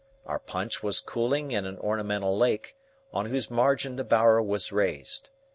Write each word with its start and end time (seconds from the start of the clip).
Our 0.25 0.39
punch 0.39 0.81
was 0.81 0.99
cooling 0.99 1.51
in 1.51 1.67
an 1.67 1.77
ornamental 1.77 2.35
lake, 2.35 2.75
on 3.13 3.27
whose 3.27 3.51
margin 3.51 3.97
the 3.97 4.03
bower 4.03 4.41
was 4.41 4.71
raised. 4.71 5.29